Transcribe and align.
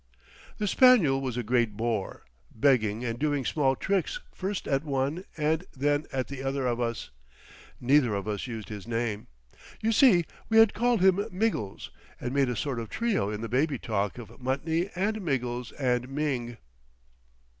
The 0.57 0.67
spaniel 0.67 1.21
was 1.21 1.37
a 1.37 1.43
great 1.43 1.77
bore, 1.77 2.25
begging 2.49 3.05
and 3.05 3.19
doing 3.19 3.45
small 3.45 3.75
tricks 3.75 4.19
first 4.33 4.67
at 4.67 4.83
one 4.83 5.25
and 5.37 5.63
then 5.77 6.07
at 6.11 6.27
the 6.27 6.41
other 6.41 6.65
of 6.65 6.79
us. 6.81 7.11
Neither 7.79 8.15
of 8.15 8.27
us 8.27 8.47
used 8.47 8.69
his 8.69 8.87
name. 8.87 9.27
You 9.79 9.91
see 9.91 10.25
we 10.49 10.57
had 10.57 10.73
called 10.73 11.01
him 11.01 11.27
Miggles, 11.31 11.91
and 12.19 12.33
made 12.33 12.49
a 12.49 12.55
sort 12.55 12.79
of 12.79 12.89
trio 12.89 13.29
in 13.29 13.41
the 13.41 13.47
baby 13.47 13.77
talk 13.77 14.17
of 14.17 14.41
Mutney 14.41 14.89
and 14.95 15.21
Miggles 15.21 15.71
and 15.73 16.09
Ming. 16.09 16.57